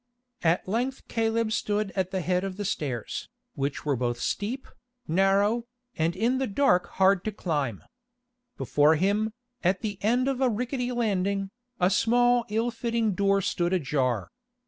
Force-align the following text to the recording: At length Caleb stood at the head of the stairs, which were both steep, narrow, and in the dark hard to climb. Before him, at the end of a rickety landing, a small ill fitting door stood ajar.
At 0.41 0.67
length 0.67 1.07
Caleb 1.07 1.51
stood 1.51 1.91
at 1.95 2.09
the 2.09 2.21
head 2.21 2.43
of 2.43 2.57
the 2.57 2.65
stairs, 2.65 3.29
which 3.53 3.85
were 3.85 3.95
both 3.95 4.19
steep, 4.19 4.65
narrow, 5.07 5.67
and 5.95 6.15
in 6.15 6.39
the 6.39 6.47
dark 6.47 6.87
hard 6.97 7.23
to 7.25 7.31
climb. 7.31 7.83
Before 8.57 8.95
him, 8.95 9.31
at 9.63 9.81
the 9.81 9.99
end 10.01 10.27
of 10.27 10.41
a 10.41 10.49
rickety 10.49 10.91
landing, 10.91 11.51
a 11.79 11.91
small 11.91 12.45
ill 12.49 12.71
fitting 12.71 13.13
door 13.13 13.41
stood 13.41 13.73
ajar. 13.73 14.31